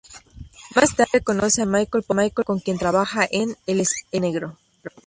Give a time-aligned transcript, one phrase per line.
[0.75, 4.57] Más tarde conoce a Michael Powell, con quien trabaja en "El espía negro".